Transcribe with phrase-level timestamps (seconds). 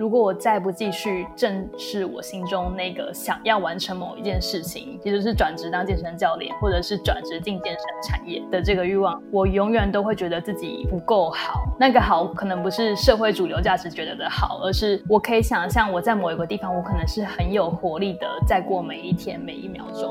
[0.00, 11.52] 如果我再不继续正视我心中那个想要完成某一件事情，也就是转职当健身教练，或者是转职进健身产业的这个欲望，我永远都会觉得自己不够好。
[11.78, 20.10] 那个好可能不是社会主流价值觉得的好，而是我可以想象我在某一个地方，我可能是很有活力的，在过每一天每一秒钟。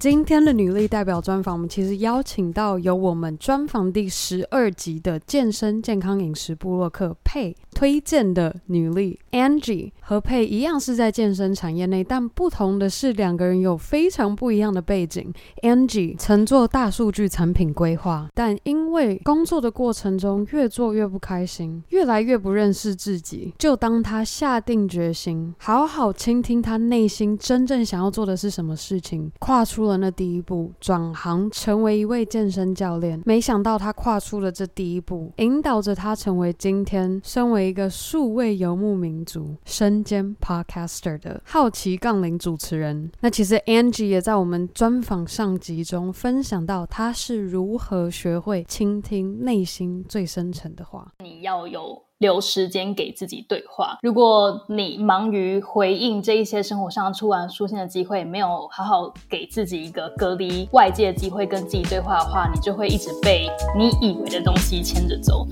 [0.00, 15.30] 今天的女力代表专访，我们其实邀请到由我们专访第十二集的健身健康饮食部落客佩推荐的女力 Angie 和佩一样是在健身产业内，但不同的是两个人有非常不一样的背景。
[15.62, 33.20] Angie 曾做大数据产品规划，但因为工作的过程中越做越不开心，越来越不认识自己，就当她下定决心，好好倾听她内心真正想要做的是什么事情，跨出了那第一步，转行成为一位健身教练。
[33.26, 43.10] 没想到他跨出了这第一步，引导着他成为今天身为一个数位游牧民族、身兼 Podcaster 的好奇杠铃主持人。
[43.20, 51.12] 那其实 Angie 也在我们专访上集中分享到，他是如何学会倾听内心最深沉的话。
[51.18, 52.09] 你要有。
[52.20, 53.98] 留时间给自己对话。
[54.02, 65.46] 如果你忙于回应这一些生活上突然出现的机会，没有好好给自己一个隔离外界的机会跟自己对话的话，你就会一直被你以为的东西牵着走。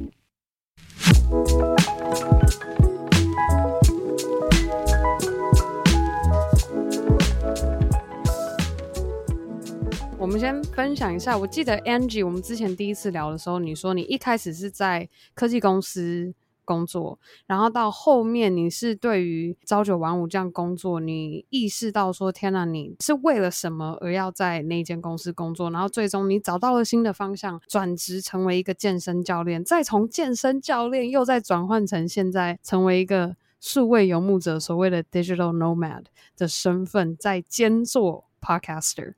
[10.19, 16.35] 我们先分享一下，我记得 Angie，我们之前第一次聊的时候，你说你一开始是在科技公司。
[16.69, 25.71] 工作，然后到后面你是对于朝九晚五这样工作，你意识到说天哪，你是为了什么而要在那间公司工作？
[25.71, 36.05] 然后最终你找到了新的方向，转职成为一个健身教练，再从健身教练又再转换成现在成为一个数位游牧者，所谓的 digital nomad
[36.37, 39.15] 的身份，在兼做 podcaster。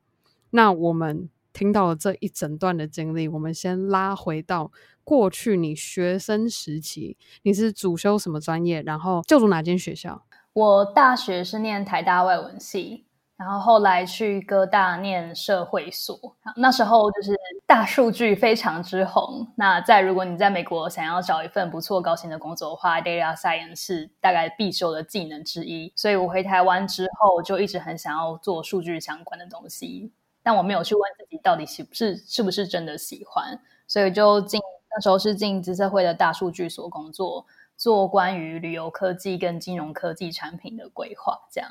[0.50, 4.70] 那我们听到了这一整段的经历，我们先拉回到。
[5.10, 8.80] 过去你学生时期，你是主修什么专业？
[8.82, 10.22] 然后就读哪间学校？
[10.52, 13.06] 我大学是念台大外文系，
[13.36, 16.16] 然后后来去哥大念社会所。
[16.54, 19.52] 那时候就是大数据非常之红。
[19.56, 25.92] 那在如果你在美国想要找一份不错高薪的工作的话，data science 是大概必修的技能之一。
[25.96, 34.60] 所以我回台湾之后，就一直很想要做数据相关的东西，但我没有去问自己到底是不是是不是真的喜欢，所以就进。
[34.94, 37.46] 那时候是进资策会的大数据所工作，
[37.76, 41.70] 做关于旅游科技跟金融科技产品的规划，这样。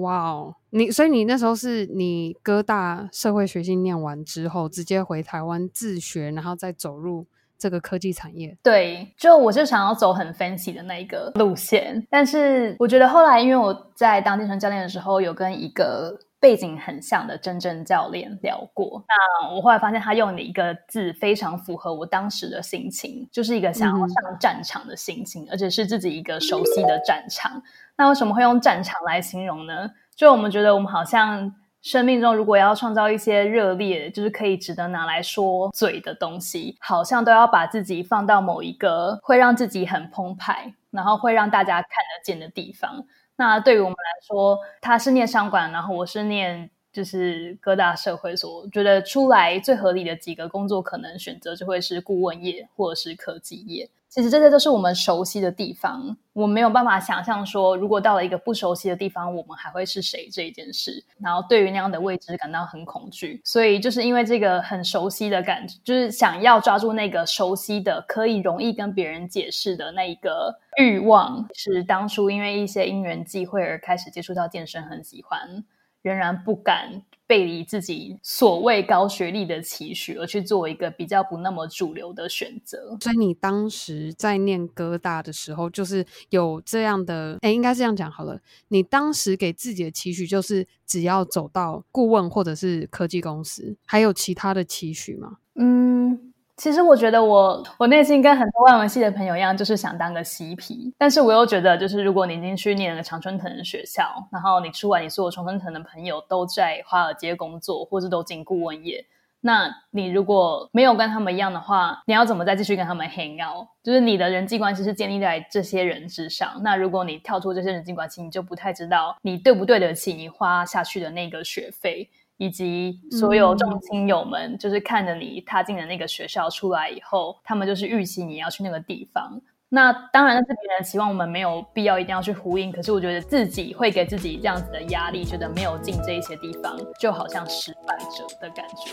[0.00, 7.26] 哇哦，你所以你那时候是你哥大社会学系念完之后，直接回台湾自学，然后再走入
[7.58, 8.56] 这个科技产业。
[8.62, 16.18] 对，就我是想要走很 fancy 的那一个路线，但是我觉得后来因为我在当健身教练的时候，有跟一个。
[16.46, 27.60] 背景很像的真正教练聊过，那我后来发现他用的一个字非常符合我当时的心情，就是一个想要上战场的心情，嗯、而且是自己一个熟悉的战场。
[27.96, 29.90] 那为什么会用战场来形容呢？
[30.14, 31.52] 就我们觉得我们好像
[31.82, 43.04] 生命中如果要创造一些热烈，就是可以值得拿来说嘴的东西，好像都要把自己放到某一个会让自己很澎湃，然后会让大家看得见的地方。
[43.36, 53.90] 那对于我们来说，他是念商管，然后我是念就是各大社会所，觉得出来最合理的几个工作可能选择就会是顾问业或者是科技业。
[54.08, 61.04] 其实这些都是我们熟悉的地方，我没有办法想象说，如果到了一个不熟悉的地方，我们还会是谁这一件事。
[61.18, 75.62] 然后对于那样的未知感到很恐惧，所以就是因为这个很熟悉的感觉，就是想要抓住那个熟悉的、可以容易跟别人解释的那一个欲望，是当初因为一些因缘际会而开始接触到健身，很喜欢，
[76.06, 77.02] 仍然不敢。
[77.28, 82.96] 背离自己所谓高学历的期许，而去做一个比较不那么主流的选择。
[83.00, 88.40] 所以你当时在念哥大的时候，就是有这样的，哎，应该这样讲好了。
[88.68, 95.38] 你当时给自己的期许，就是只要走到顾问或者是科技公司，还有其他的期许吗？
[95.56, 96.32] 嗯。
[96.56, 100.94] 其实我觉得我我内心跟很多外文系的朋友一样，就是想当个嬉皮。
[100.96, 109.04] 但是我又觉得，就是如果你已经去念了常春藤的学校，然后你出来，你所有常春藤的朋友都在华尔街工作，或者都进顾问业，
[109.42, 113.68] 那你如果没有跟他们一样的话，你要怎么再继续跟他们 hang out？
[113.82, 116.58] 就是你的人际关系是建立在这些人之上。
[116.62, 129.40] 那如果你跳出这些人际关系，你就不太知道你对不对得起你花下去的那个学费，以及所有众亲友们，嗯、就是看着你踏进了那个学校出来以后，他们就是预期你要去那个地方。
[129.68, 132.70] 那当然，那是别人希望我们没有必要一定要去呼应。
[132.70, 138.92] 可是我觉得自己会给自己这样子的压力，觉得没有进这一些地方，就好像失败者的感觉。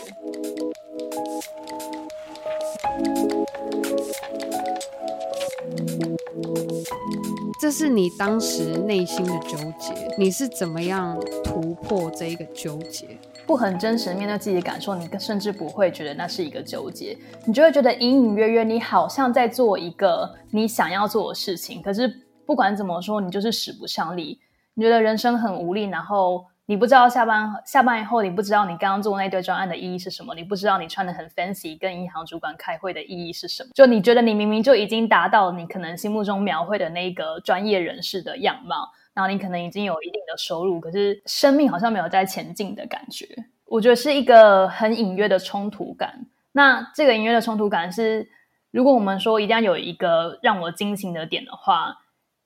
[7.60, 13.06] 这是你当时内心的纠结，你是怎么样突破这一个纠结？
[13.46, 22.08] 不很真实面对自己的感受，你甚至不会觉得那是一个纠结，你就会觉得隐隐约约，你好像在做一个你想要做的事情，可是
[22.46, 24.40] 不管怎么说，你就是使不上力，
[24.74, 38.90] 你觉得人生很无力，然后你不知道下班下班以后，你不知道你刚刚做那堆专案的意义是什么，你不知道你穿得很 fancy 跟银行主管开会的意义是什么，就你觉得你明明就已经达到你可能心目中描绘的那个专业人士的样貌。
[39.14, 43.26] 然后你可能已经有一定的收入，可是生命好像没有在前进的感觉。
[43.64, 46.26] 我觉得是一个很隐约的冲突感。
[46.52, 48.28] 那这个隐约的冲突感是，
[48.70, 52.00] 如果我们说一定要有一个让我惊醒的点的话。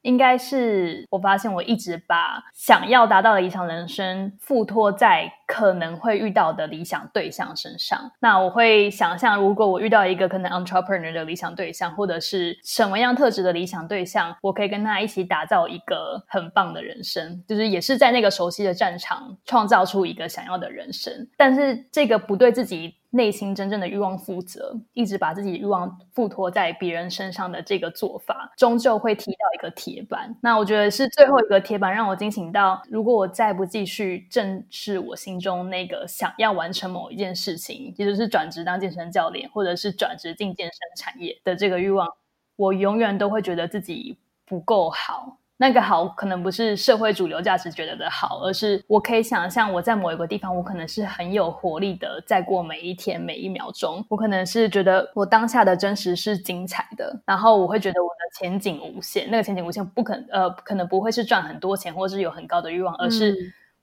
[0.09, 8.11] 应该是我发现我一直把想要达到的理想人生附托在可能会遇到的理想对象身上。
[8.19, 21.13] 那我会想象，如果我遇到一个可能 entrepreneur 的理想对象，或者是什么样特质的理想对象，我可以跟他一起打造一个很棒的人生，就是也是在那个熟悉的战场创造出一个想要的人生。
[21.37, 22.98] 但是这个不对自己。
[23.11, 30.37] 内心真正的欲望负责，一直把自己欲望附托在别人身上的这个做法，终究会踢到一个铁板。
[30.43, 42.07] 那我觉得是最后一个铁板，让我惊醒到，如果我再不继续正视我心中那个想要完成某一件事情，也就是转职当健身教练，或者是转职进健身产业的这个欲望，
[42.57, 45.39] 我永远都会觉得自己不够好。
[45.61, 54.05] 那个好可能不是社会主流价值觉得的好，而是我可以想象我在某一个地方，我可能是很有活力的，在过每一天每一秒钟。
[54.09, 59.29] 我可能是觉得我当下的真实是精彩的，然后我会觉得我的前景无限。
[59.29, 63.35] 那个前景无限不可呃，可能不会是赚很多钱，或是有很高的欲望，而是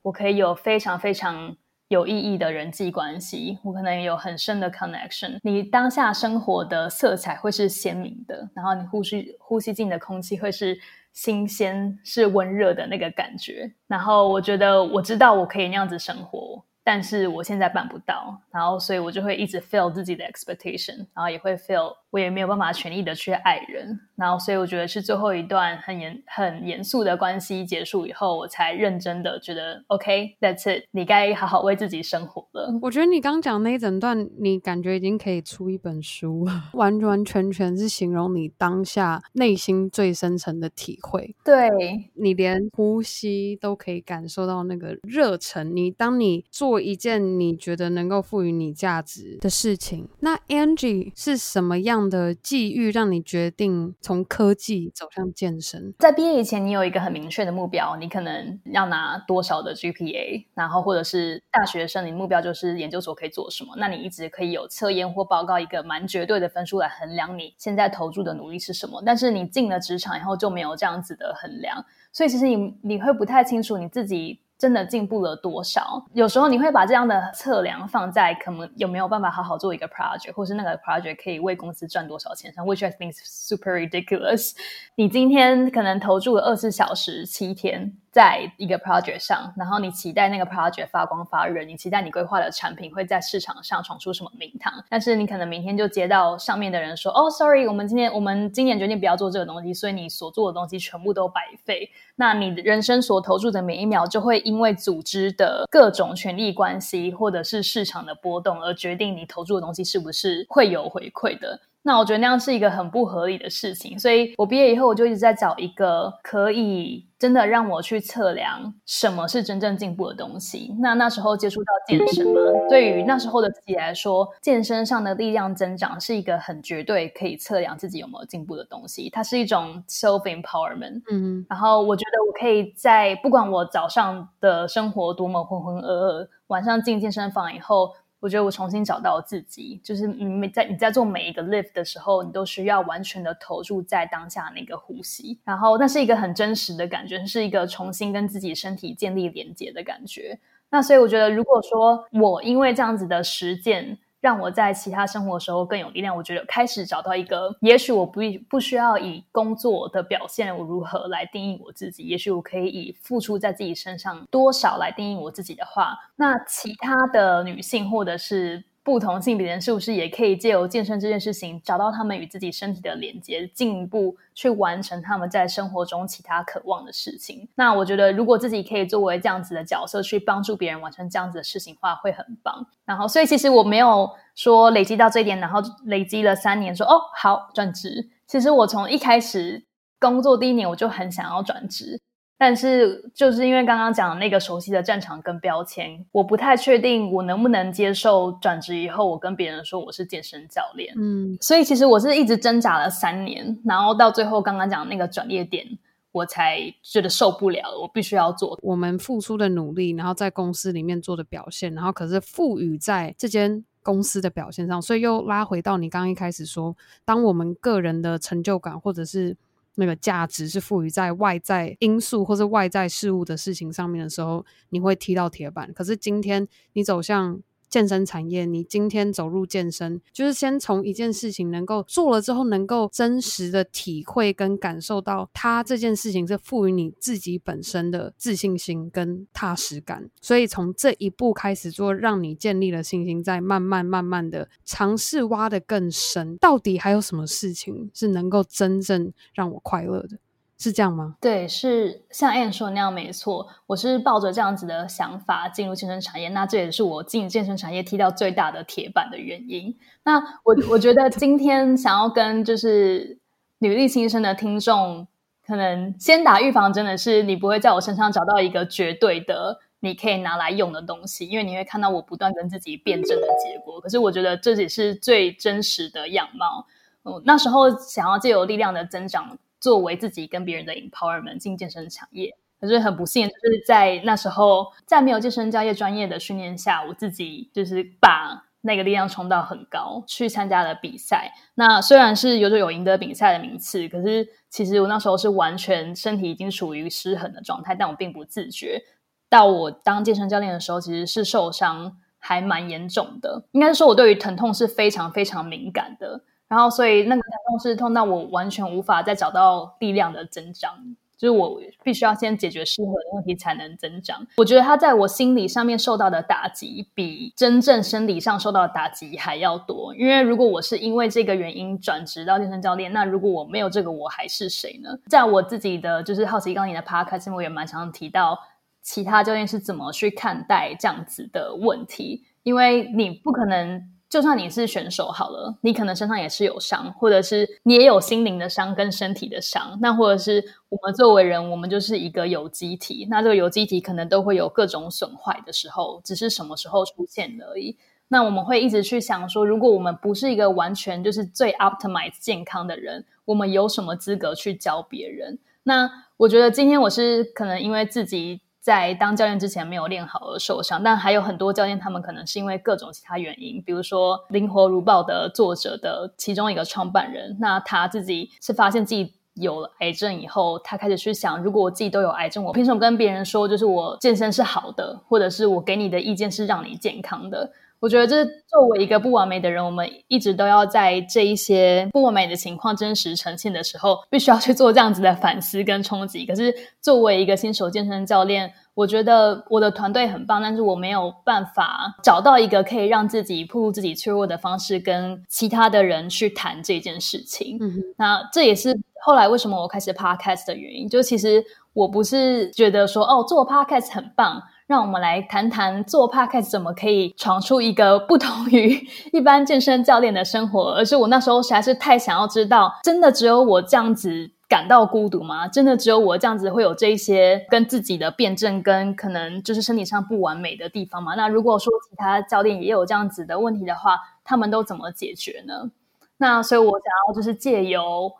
[0.01, 1.53] 我可以有非常非常
[1.89, 5.39] 有意义的人际关系，我可能有很深的 connection。
[5.43, 10.79] 你当下生活的色彩会是鲜明的，然后你呼吸呼吸进的空气会是。
[11.15, 16.63] 新鲜是温热的那个感觉，然后我觉得我知道我可以那样子生活。
[16.87, 32.77] 但是我现在办不到，然后所以我就会一直 fail 自己的 expectation，然后也会 fail，我也没有办法全力的去爱人，然后所以我觉得是最后一段很严很严肃的关系结束以后，我才认真的觉得 OK，that's it，你该好好为自己生活了。
[32.81, 41.33] 我觉得你刚讲那一整段，你感觉已经可以出一本书，完完全全是形容你当下内心最深层的体会。
[41.45, 41.69] 对，
[42.15, 46.65] 你连呼吸都可以感受到那个热忱，你当你做。
[46.65, 50.09] 做一件你觉得能够赋予你价值的事情。
[50.21, 55.91] 那 Angie 是什么样的际遇让你决定从科技走向健身？
[55.97, 63.73] 在毕业以前，你有一个很明确的目标，你可能要拿多少的 GPA，然后或者是大学生，你目标就是研究所可以做什么？
[63.77, 69.01] 那你一直可以有测验或报告一个蛮绝对的分数来衡量你现在投注的努力是什么。
[69.03, 74.39] 但是你进了职场以后就没有这样子的衡量，所以其实你你会不太清楚你自己。
[74.57, 76.05] 真的进步了多少？
[76.13, 84.53] 有时候你会把这样的测量放在可能有没有办法好好做一个 project，或是那个 project 可以为公司赚多少钱上，which I think is super ridiculous。
[84.95, 87.97] 你今天可能投注了二十小时七天。
[88.15, 101.89] 在一个 project 上，然后你期待那个 project 发光发热，你期待你规划的产品会在市场上闯出什么名堂，但是你可能明天就接到上面的人说，哦，sorry，我们今天我们今年决定不要做这个东西，所以你所做的东西全部都白费。
[102.15, 111.59] 那你人生所投注的每一秒，就会因为组织的各种权力关系，或者是市场的波动，而决定你投注的东西是不是会有回馈的。
[111.85, 120.75] 那我觉得那样是一个很不合理的事情，所以我毕业以后我就一直在找一个可以真的让我去测量什么是真正进步的东西。
[120.79, 129.07] 那那时候接触到健身嘛，对于那时候的自己来说，健身上的力量增长是一个很绝对可以测量自己有没有进步的东西。
[129.11, 131.03] 它是一种 self empowerment。
[131.11, 137.91] 嗯，然后我觉得我可以在不管我早上的生活多么浑浑噩噩，晚上进健身房以后。
[138.19, 150.39] 我觉得我重新找到自己，就是每在你在做每一个 lift 的时候，你都需要完全的投入在当下那个呼吸，然后那是一个很真实的感觉，是一个重新跟自己身体建立连接的感觉。
[150.71, 156.17] 那所以我觉得，如果说我因为这样子的实践，让我在其他生活的时候更有力量。
[156.17, 168.63] 我觉得开始找到一个，也许我不不需要以工作的表现我如何来定义我自己，也许我可以以付出在自己身上多少来定义我自己的话，那其他的女性或者是。
[168.85, 177.49] 不同性别人是不是也可以借由健身这件事情，找到他们与自己身体的连接，进一步去完成他们在生活中其他渴望的事情？
[177.55, 182.63] 那我觉得，如果自己可以作为这样子的角色，去帮助别人完成这样子的事情的话，会很棒。
[182.85, 188.11] 然后，所以其实我没有说累积到这一点，然后累积了三年说，说哦好转职。
[188.27, 189.65] 其实我从一开始
[189.99, 191.99] 工作第一年，我就很想要转职。
[192.37, 200.93] 但是，就是因为刚刚讲的那个熟悉的战场跟标签，我不太确定我能不能接受转职以后，我跟别人说我是健身教练。
[200.97, 205.65] 嗯，所以其实我是一直挣扎了三年，然后到最后刚刚讲的那个转业点，
[206.11, 208.59] 我才觉得受不了了，我必须要做。
[208.61, 216.75] 我们付出的努力，然后在公司里面做的表现，然后可是赋予在这间公司的表现上，所以又拉回到你刚刚一开始说，
[217.05, 219.37] 当我们个人的成就感或者是。
[219.75, 225.71] 那个价值是赋予在外在因素或是外在事物的事情上面的时候，你会踢到铁板。
[225.73, 240.09] 可是今天你走向健身产业，你今天走入健身，就是先从一件事情能够做了之后，能够真实的体会跟感受到，它这件事情是赋予你自己本身的自信心跟踏实感。
[240.21, 246.37] 所以从这一步开始做，让你建立了信心，再慢慢慢慢的尝试挖得更深。
[246.37, 250.17] 到底还有什么事情是能够真正让我快乐的？
[250.57, 251.15] 是这样吗？
[251.19, 253.47] 对，是像 Anne 说的那样，没错。
[253.67, 259.77] 我是抱着这样子的想法进入健身产业，那这也是我进健身产业踢到最大的铁板的原因。
[260.03, 263.17] 那我我觉得今天想要跟就是
[263.59, 265.05] 女力新生的听众，
[265.45, 273.81] 可能先打预防针的是，你不会在我身上找到一个绝对的你可以拿来用的东西，因为你会看到我不断跟自己辩证的结果。
[273.81, 276.65] 可是我觉得这也是最真实的样貌。
[277.03, 279.37] 嗯，那时候想要借由力量的增长。
[279.65, 291.33] 作为自己跟别人的引跑儿们进健身产业，可是很不幸，就是在那时候，在没有健身教练专业的训练下，我自己就是把那个力量冲到很高，去参加了比赛。
[291.55, 298.83] 那虽然是有就有赢得比赛的名次，可是其实我那时候是完全身体已经处于失衡的状态，但我并不自觉。
[299.27, 306.21] 到我当健身教练的时候，其实是受伤还蛮严重的，应该是说我对于疼痛是非常非常敏感的。
[306.47, 310.71] 然后，所以那个疼痛是痛到我完全无法再找到力量的增长，
[311.17, 314.25] 就是我必须要先解决失衡的问题才能增长。
[314.37, 319.95] 我觉得他在我心理上面受到的打击，比真正生理上受到的打击还要多。
[319.95, 324.91] 因为如果我是因为这个原因转职到健身教练，那如果我没有这个，我还是谁呢？
[325.07, 328.37] 在我自己的就是好奇刚你的 podcast，我也蛮常提到
[328.83, 333.89] 其他教练是怎么去看待这样子的问题，因为你不可能。
[334.15, 339.77] 就算你是选手好了，你可能身上也是有伤，或者是你也有心灵的伤跟身体的伤。
[339.81, 347.75] 那或者是我们作为人，我们就是一个有机体，那这个有机体可能都会有各种损坏的时候，只是什么时候出现而已。
[348.07, 355.37] 那我们会一直去想说，如果我们不是一个完全就是最 optimize 健康的人，我们有什么资格去教别人？
[355.63, 358.39] 那我觉得今天我是可能因为自己。
[358.65, 377.47] 在当教练之前没有练好而受伤，但还有很多教练，他们可能是因为各种其他原因，比如说《灵活如豹》的作者的其中一个创办人，那他自己是发现自己有了癌症以后，他开始去想，如果我自己都有癌症，我凭什么跟别人说就是我健身是好的，或者是我给你的意见是让你健康的？
[377.85, 386.25] 我觉得，这作为一个不完美的人，我们一直都要在这一些不完美的情况真实呈现的时候，必须要去做这样子的反思跟冲击。
[386.25, 386.51] 可是，
[386.81, 397.59] 作为一个新手健身教练，我觉得我的团队很棒，但是我没有办法找到一个可以让自己暴露自己脆弱的方式，跟其他的人去谈这件事情。
[397.61, 400.89] 嗯，那这也是后来为什么我开始 podcast 的原因。
[400.89, 404.41] 就其实我不是觉得说哦，做 podcast 很棒。
[404.67, 408.79] 让我们来谈谈做 podcast 怎么可以闯出一个不同于
[409.13, 410.71] 一般健身教练的生活。
[410.73, 415.47] 而是我那时候实在是太想要知道，真的只有我这样子感到孤独吗？
[415.47, 421.13] 真的只有我这样子会有这一些跟自己的辩证，跟可能就是身体上不完美的地方吗？
[421.15, 425.69] 那如果说其他教练也有这样子的问题的话，他们都怎么解决呢？
[426.17, 428.11] 那所以我想要就是借由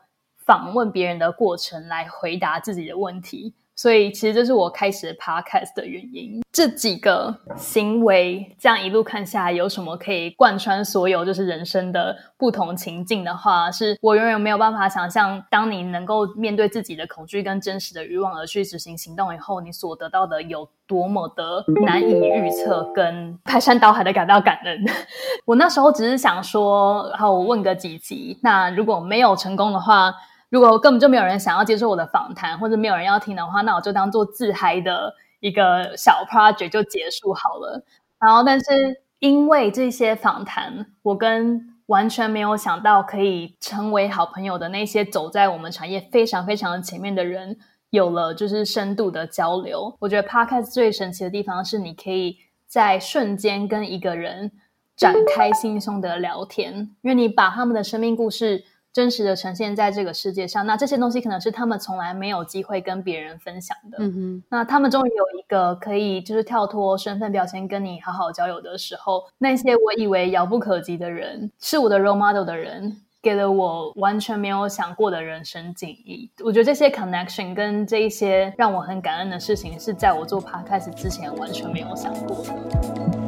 [0.46, 3.56] 访问别人的过程来回答自己的问题。
[3.76, 6.42] 所以其实这是我开始 podcast 的原因。
[6.52, 24.86] 这几个行为，这样一路看下来，有什么可以贯穿所有就是人生的不同情境的话，是我永远没有办法想象，当你能够面对自己的恐惧跟真实的欲望而去执行行动以后，你所得到的有多么的难以预测，跟排山倒海的感到感恩。
[25.44, 30.14] 我那时候只是想说，好，我问个几集，那如果没有成功的话。
[30.56, 37.84] 如果根本就没有人想要接受我的访谈，或者没有人要听的话，那我就当做自嗨的一个小 project 就结束好了。
[38.22, 47.58] 然后，但是因为这些访谈，我跟完全没有想到可以成为好朋友的那些走在我们产业非常非常前面的人，
[47.90, 49.94] 有了就是深度的交流。
[50.00, 54.54] 我觉得 Podcast 最神奇的地方是，你可以在瞬间跟一个人
[54.96, 58.64] 展开心胸的聊天，因为你把他们的生命故事。
[58.96, 63.98] 真实的呈现在这个世界上，那这些东西可能是他们从来没有机会跟别人分享的。
[64.00, 76.32] 嗯哼，那他们终于有一个可以就是跳脱身份标签跟你好好交友的时候，那些我以为遥不可及的人，是我的 role model 的人，给了我完全没有想过的人生境遇。
[76.42, 83.25] 我觉得这些 connection 跟这一些让我很感恩的事情，是在我做 podcast 之前完全没有想过的。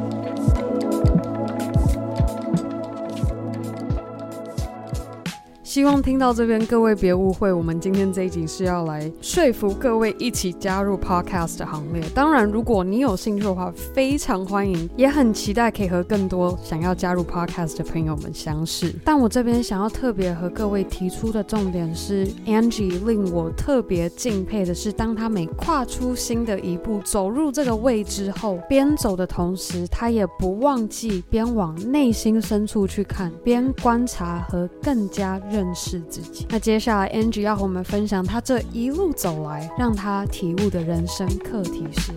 [5.78, 12.02] 希望听到这边，各位别误会，我们今天这一集是要来说服各位一起加入 Podcast 的行列。
[12.12, 18.92] 当然，如果你有兴趣的话，非常欢迎，也很期待可以和更多想要加入 Podcast 的朋友们相识。
[19.04, 35.67] 但我这边想要特别和各位提出的重点是，Angie 令我特别敬佩的是，当他每跨出新的一步，走入这个未知后，边走的同时，他也不忘记边往内心深处去看，边观察和更加认。
[35.68, 36.46] 认识自己。
[36.48, 42.12] 那接下来，Angie 要和我们分享她这一路走来让她体悟的人生课题是：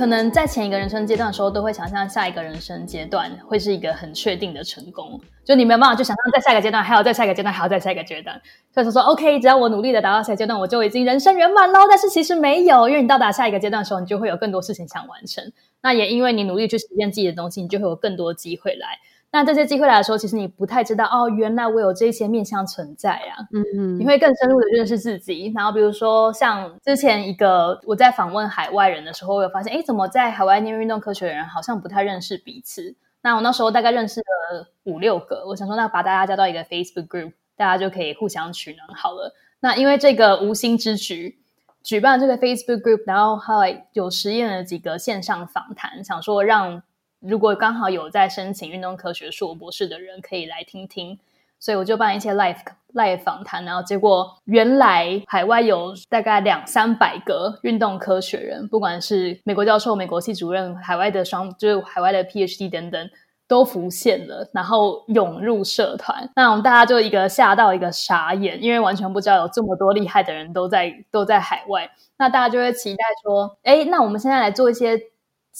[0.00, 5.20] 可能在前一个人生阶段的时候，都会想象下一个人生阶段会是一个很确定的成功。
[5.44, 8.40] 就你没有办法去想象在下一个阶段，还有在下一个阶段，还有在下一个阶段。
[8.72, 11.80] 所以说说，OK，只要我努力的达到下一个阶段，我就已经人生圆满喽。
[11.86, 15.52] 但是其实没有，因为你到达下一个阶段的时候，你就会有更多事情想完成。
[15.82, 18.98] 那也因为你努力去实现自己的东西，你就会有更多机会来。
[19.32, 23.46] 那这些机会来的时候，其实你不太知道哦，原来我有这些面向存在啊。
[23.52, 25.52] 嗯嗯，你会更深入的认识自己。
[25.54, 32.96] 然后比如说像之前一个我在访问海外人的时候，我有发现，哎，怎么在海外念运动科学的人好像不太认识彼此。
[33.22, 39.34] 那我那时候大概认识了五六个，我想说，那把大家加到一个 Facebook group，大家就可以互相取暖好了。
[39.60, 41.38] 那因为这个无心之举，
[41.82, 46.82] 举办这个 Facebook group，然后后来有实验了几个线上访谈，想说让
[47.20, 51.18] 如果刚好有在申请运动科学硕博士的人可以来听听。
[51.62, 52.56] 所以我就办一些 live
[52.94, 63.10] live 访谈，然后结果原来海外有大概两三百个运动科学人，不管是美国教授、美国系主任、海外的双就是海外的 PhD 等等，
[63.46, 66.30] 都浮现了，然后涌入社团。
[66.34, 71.90] 那我们大家就一个吓到一个傻眼，因为完全不知道有这么多厉害的人都在都在海外。
[72.16, 74.98] 那大家就会期待说，哎，那我们现在来做一些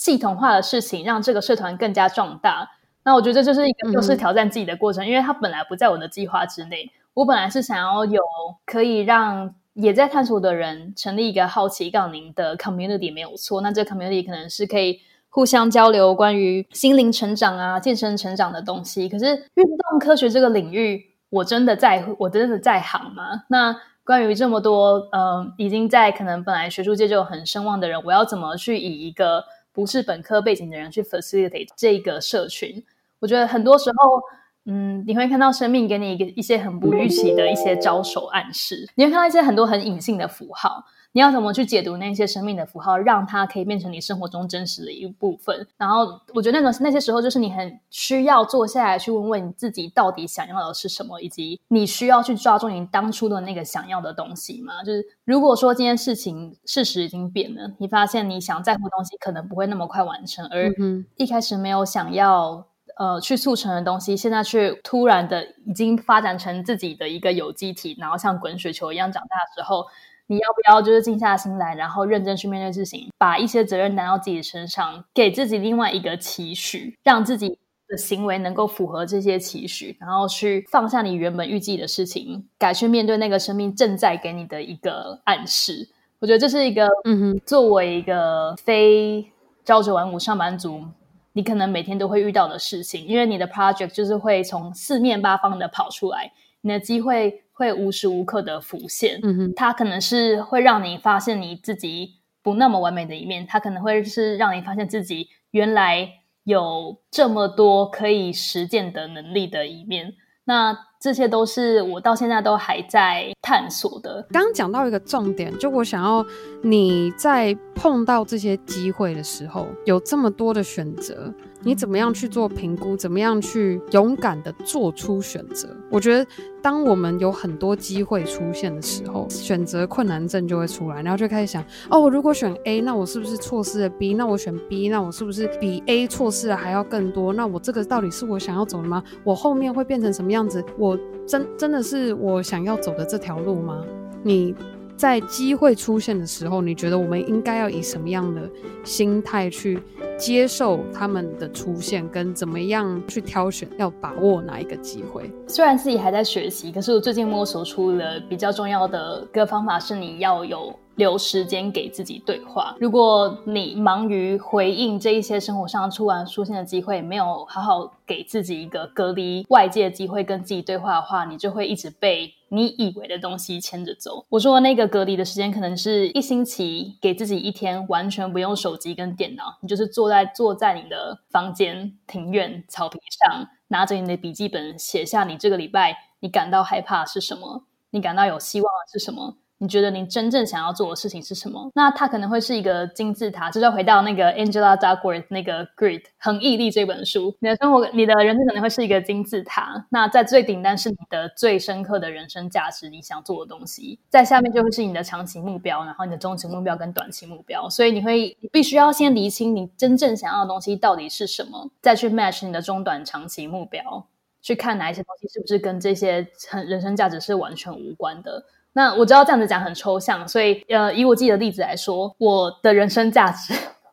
[0.00, 2.66] 系统化的事情，让这个社团更加壮大。
[3.04, 6.90] 那我觉得这就是一个又是挑战自己的过程，嗯、因为它本来不在我的计划之内。
[7.12, 8.18] 我本来是想要有
[8.64, 13.60] 可以让也在探索的人成立一个好奇杠铃的 community，没有错。
[13.60, 19.06] 那这个 community 可能是可以互相交流关于心灵成长啊、健身成长的东西。
[19.06, 23.42] 可是运动科学这个领域，我真的在乎，我真的在行吗？
[23.48, 32.84] 那关于这么多，嗯、呃，已经在可能本来学术界就很声望的人，我要怎么去以一个不是本科背景的人去 facilitate 这个社群，
[33.18, 34.20] 我觉得很多时候，
[34.66, 40.84] 嗯，你会看到生命给你一个一些很不预期的一些招手暗示，你会看到一些很多很隐性的符号。
[41.12, 45.66] 你要怎么去解读那些生命的符号，让它可以变成你生活中真实的一部分？
[45.76, 54.84] 然后，我觉得那种那些时候，就是你很需要坐下来去问问你自己，到底想要的是什么，以及你需要去抓住你当初的那个想要的东西吗？
[54.84, 60.72] 就是如果说今天事情事实已经变了，你发现你想在乎的东西可能不会那么快完成，而
[61.16, 69.86] 一开始没有想要呃去促成的东西，现在却突然的已经发展成自己的一个有机体，然后像滚雪球一样长大的时候。
[70.30, 85.88] 你要不要就是静下心来，然后认真去面对事情，把一些责任担到自己身上，给自己另外一个期许，让自己的行为能够符合这些期许，然后去放下你原本预计的事情，改去面对那个生命正在给你的一个暗示。
[86.20, 89.26] 我觉得这是一个，嗯哼，作为一个非
[89.64, 90.84] 朝九晚五上班族，
[91.32, 96.30] 你可能每天都会遇到的事情，因为你的 project 就是会从四面八方的跑出来，
[96.62, 99.20] 你的机会会无时无刻的浮现。
[99.22, 106.08] 嗯哼，它可能是会让你发现你自己不那么完美的一面，它可能会是让你发现自己原来
[106.44, 110.14] 有这么多可以实践的能力的一面。
[110.44, 114.22] 那这些都是我到现在都还在探索的。
[114.30, 116.24] 刚刚讲到一个重点，就我想要
[116.62, 121.32] 你在碰到这些机会的时候，有这么多的选择。
[121.62, 122.96] 你怎么样去做评估？
[122.96, 125.68] 怎么样去勇敢的做出选择？
[125.90, 126.26] 我觉得，
[126.62, 134.14] 当我们有很多机会出现的时候，选择困难症就会出来，然后就开始想：哦，我如果选 A，那我是不是错失了 B？
[134.14, 137.30] 那我选 B，那我是不是比 A 错失了还要更多？
[137.34, 139.02] 那我这个到底是我想要走的吗？
[139.22, 140.64] 我后面会变成什么样子？
[140.78, 143.84] 我我真真的是我想要走的这条路吗？
[144.24, 144.54] 你。
[145.00, 148.42] 在机会出现的时候，你觉得我们应该要以什么样的
[148.84, 149.82] 心态去
[150.18, 155.30] 接受他们的出现，跟怎么样去挑选，要把握哪一个机会？
[155.46, 160.78] 虽然自己还在学习，可是我最近摸索出了比较重要的一个方法，是你要有。
[160.96, 162.76] 留时间给自己对话。
[162.78, 174.26] 如果你忙于回应这一些生活上突然出现的机会，没有好好给自己一个隔离外界的机会跟自己对话的话，你就会一直被你以为的东西牵着走。
[174.28, 189.36] 我说那个隔离的时间，可能是一星期，给自己一天完全不用手机跟电脑，你就是坐在坐在你的房间庭院草坪上，拿着你的笔记本，写下你这个礼拜你感到害怕是什么，你感到有希望是什么。
[189.62, 191.70] 你觉得你真正想要做的事情是什么？
[191.74, 197.36] 那它可能会是一个金字塔，这就回到那个 Angela Duckworth 那个 Grit 恒毅力这本书。
[197.40, 199.86] 你的生活，你的人生可能会是一个金字塔。
[199.90, 203.98] 那在最顶端是你的最深刻的人生价值，你想做的东西。
[204.08, 207.68] 在下面就会是你的长期目标，然后你的中期目标跟短期目标。
[207.68, 214.06] 所以你会你必须要先厘清你真正想要的东西到底是什么，再去 match 你的中短长期目标，
[214.40, 218.42] 去看哪一些东西是不是跟这些很人生价值是完全无关的。
[218.72, 223.52] 那我知道这样子讲很抽象，所以呃，以我自己的例子来说，我的人生价值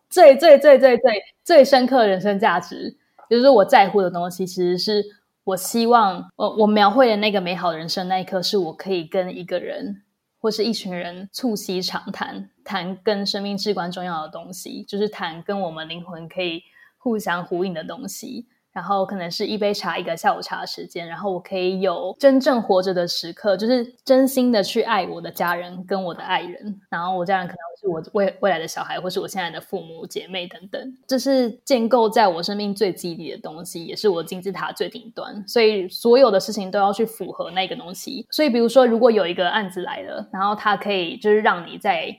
[0.10, 2.96] 最最最最最最深刻的人生价值，
[3.30, 5.04] 就是我在乎的东西，其实是
[5.44, 10.04] 我希望，呃，我描绘的那个美好人生那一刻，是我可以跟一个人
[10.40, 16.62] 或是一群人促膝长谈，谈跟生命至关重要的东西，就是谈跟我们灵魂可以
[16.98, 18.46] 互相呼应的东西。
[18.78, 26.80] 然后可能是一杯茶，一个下午茶的时间，然后我可以有真正活着的时刻，就是真心的去爱我的家人跟我的爱人。
[26.88, 30.80] 然后我家人可能是我未未来的小孩，或是我现在的父母姐妹等等。
[31.08, 35.44] 这是建构在我生命最基底的东西，也是我金字塔最顶端。
[35.48, 38.28] 所以所有的事情都要去符合那个东西。
[38.30, 42.16] 所以比如说，如果有一个案子来了，然后它可以就是让你在。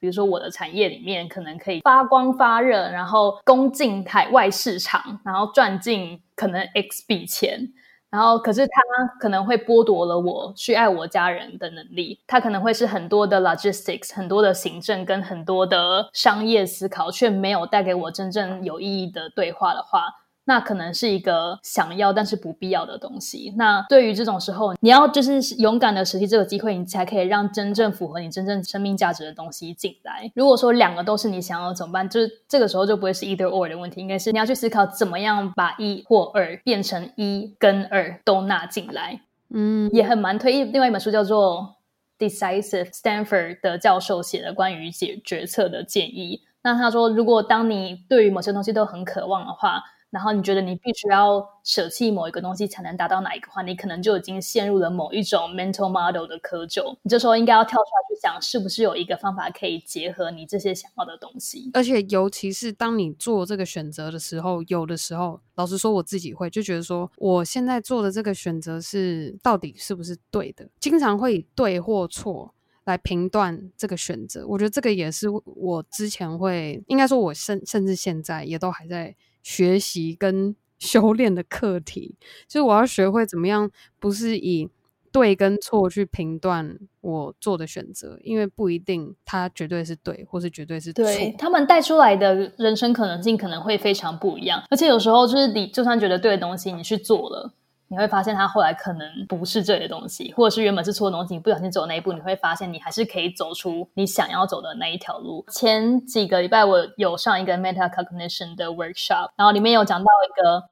[0.00, 7.72] 比如说，我的产业里面可能可以发光发热，然后攻进海外市场，然后赚进可能 X 笔钱，
[8.10, 8.82] 然后可是它
[9.20, 20.04] 可能会剥夺了我去爱我家人的能力，它可能会是很多的 logistics，很多的行政跟很多的商业思考，却没有带给我真正有意义的对话的话。
[20.48, 23.52] 那可能是一个想要但是不必要的东西。
[23.58, 30.32] 那对于这种时候，你要就是勇敢的舍弃这个机会，你才可以让真正符合你真正生命价值的东西进来。
[30.34, 32.08] 如果说两个都是你想要怎么办？
[32.08, 39.20] 就是这个时候就不会是 either or 的问题，应该是你要去思考怎么样把一或二变成一跟二都纳进来。
[39.50, 41.76] 嗯，也很蛮推另外一本书叫做
[42.26, 46.42] 《Decisive》，Stanford 的教授写的关于解决策的建议。
[46.62, 56.96] 那他说，如果当你对于某些东西都很渴望的话，然后你觉得你必须要舍弃某一个东西才能达到哪一个话，你可能就已经陷入了某一种 mental model 的窠臼。
[57.02, 61.70] 你这时候应该要跳出来去想，是不是有一个方法可以结合你这些想要的东西？
[61.74, 70.66] 而且，尤其是当你做这个选择的时候，有的时候，老实说，我自己会就觉得说，我现在做的这个选择是到底是不是对的？
[70.80, 74.46] 经常会以对或错来评断这个选择。
[74.48, 79.14] 我觉得这个也是我之前会，应该说，我甚甚至现在也都还在。
[79.48, 82.14] 学习跟修炼的课题，
[82.46, 84.68] 就是我要学会怎么样，不是以
[85.10, 91.02] 对跟错去评断我做的选择，因为不一定它绝对是对，或是绝对是错。
[91.02, 97.54] 对，他们带出来的人生可能性可能会非常不一样，而且有时候就是你就算觉得对的东西，你去做了。
[97.90, 101.32] 你会发现，它后来可能不是这些东西，或者是原本是错的东西。
[101.32, 105.42] 你不小心走那一步，你会发现你还是可以走出你想要走的那一条路。
[105.50, 110.68] 前几个礼拜，我有上一个 Meta Cognition 的 workshop，然后里面有讲到一个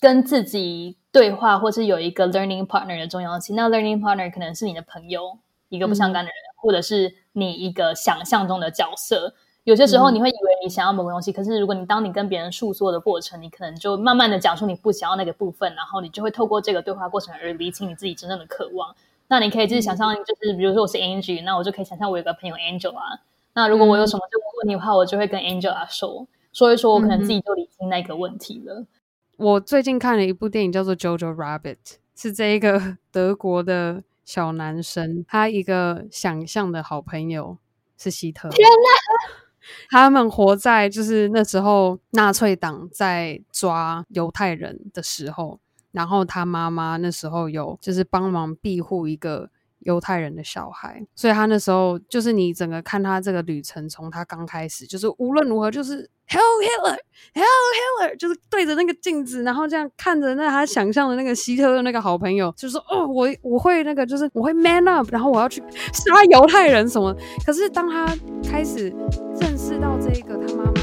[0.00, 3.54] 跟自己对话，或是有一个 learning partner 的重要性。
[3.54, 9.34] 那 learning partner 可能是你的朋友，一个不相干的人，嗯、或者是你一个想象中的角色。
[9.68, 18.96] 有些时候你会以为你想要某个东西，嗯、可是如果你当你跟别人诉说的过程，你可能就慢慢的讲出你不想要那个部分，然后你就会透过这个对话过程而理清你自己真正的渴望。
[19.26, 23.18] 那你可以自己想象，就是比如说我是 Angie，那我就可以想象我有个朋友 Angela。
[23.52, 28.86] 那如果我有什么这个问题的话，我就会跟 Angela 说说一说，我可能自己就理清那个问题了。
[29.36, 31.76] 我最近看了一部电影，叫做《Jojo Rabbit》，
[32.16, 37.58] 是这一个 德国的小男生，他一个想象的好朋友
[37.98, 38.48] 是希特。
[38.48, 39.47] 天哪！
[39.90, 45.58] 他们活在就是那时候纳粹党在抓犹太人的时候。
[45.92, 49.50] 然后他妈妈那时候有就是帮忙庇护一个
[49.88, 57.48] 犹太人的小孩，所以他那时候就是你整个看他这个旅程，从他刚开始就是无论如何就是 Hello Hitler，Hello
[58.04, 65.62] Hitler，就是对着那个镜子，然后这样看着那他想象的那个希特勒那个好朋友，就是说哦，我我会那个就是我会 man up，然后我要去
[65.94, 67.16] 杀犹太人什么。
[67.46, 68.94] 可是当他开始
[69.40, 70.77] 认识到这一个他妈妈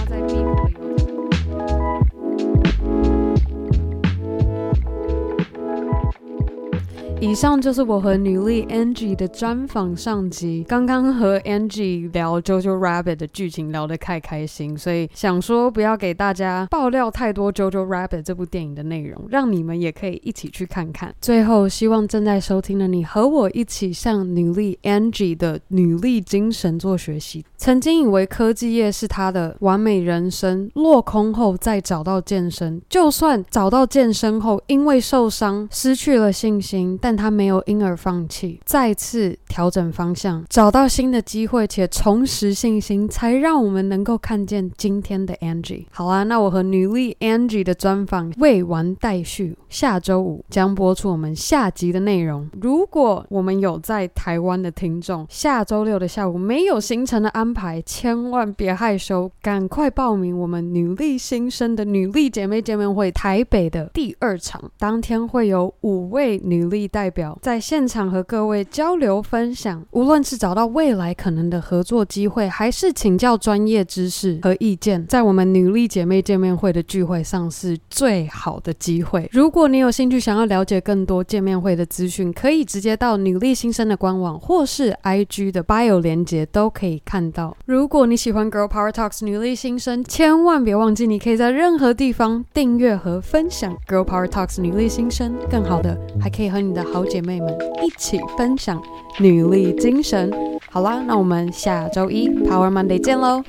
[7.21, 10.65] 以上就是我和女力 Angie 的专访上集。
[10.67, 21.15] 刚刚和 Angie 聊 Jojo Rabbit 的剧情聊得太开心，所以想说不要给大家爆料太多 Jojo Rabbit 这部电影的内容，让你们也可以一起去看看。
[21.21, 27.45] 最后，希望正在收听的你和我一起向女力 Angie 的女力精神做学习。
[27.57, 36.99] 曾经以为科技业是她的完美人生，落空后再找到健身，就算找到健身后因为受伤失去了信心。
[37.05, 45.85] 但他没有因而放弃，再次调整方向，找到新的机会，且重拾信心，才让我们能够看见今天的 Angie。
[45.91, 52.49] 好啊，那我和女力 Angie 的专访未完待续，下周五将播出我们下集的内容。
[52.59, 66.89] 如果我们有在台湾的听众，下周六的下午没有行程的安排，千万别害羞，赶快报名我们女力新生的女力姐妹见面会台北的第二场，当天会有五位女力。
[66.95, 79.29] 代表在现场和各位交流分享，无论是找到未来可能的合作机会，还是请教专业知识和意见，在我们女力姐妹见面会的聚会上是最好的机会。
[79.33, 87.57] 如果你有兴趣想要了解更多见面会的资讯，可以直接到女力新生的官网或是 IG 的 bio 连接都可以看到。
[87.65, 95.35] 如果你喜欢 Girl Power Talks 女力新生，千万别忘记，你可以在任何地方订阅和分享 Girl Power Talks 女力新生。
[95.51, 98.81] 更好的，还可以和你的好姐妹们一起分享
[99.19, 100.31] 女力精神。
[100.69, 103.43] 好啦，那我们下周一 Power Monday 见喽，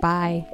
[0.00, 0.44] 拜。